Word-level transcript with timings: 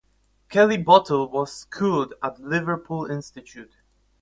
Kelly-Bootle 0.49 1.29
was 1.29 1.53
schooled 1.53 2.15
at 2.23 2.37
the 2.37 2.41
Liverpool 2.47 3.05
Institute. 3.05 3.75